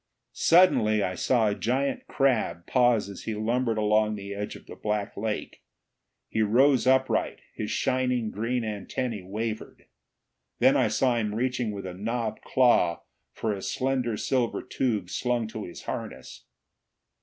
[0.33, 4.75] Suddenly I saw a giant crab pause as he lumbered along the edge of the
[4.75, 5.61] black lake.
[6.27, 9.85] He rose upright; his shining green antennae wavered.
[10.57, 13.03] Then I saw him reaching with a knobbed claw
[13.33, 16.45] for a slender silver tube slung to his harness.